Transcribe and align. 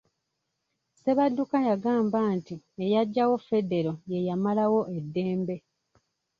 Ssebadduka 0.93 1.57
yagamba 1.69 2.19
nti 2.37 2.55
eyaggyawo 2.83 3.35
ffedero 3.41 3.93
ye 4.11 4.19
yamalawo 4.27 4.81
eddembe. 4.97 5.55